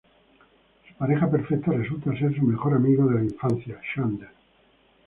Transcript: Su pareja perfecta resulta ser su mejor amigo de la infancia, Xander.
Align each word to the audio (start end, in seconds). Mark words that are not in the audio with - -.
Su 0.87 0.95
pareja 0.95 1.29
perfecta 1.29 1.69
resulta 1.73 2.09
ser 2.17 2.35
su 2.35 2.41
mejor 2.41 2.73
amigo 2.73 3.05
de 3.07 3.19
la 3.19 3.23
infancia, 3.23 3.79
Xander. 3.93 4.29